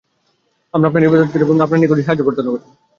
[0.73, 2.63] আমরা আপনারই ইবাদত করি এবং আপনার নিকটই সাহায্য প্রার্থনা করি।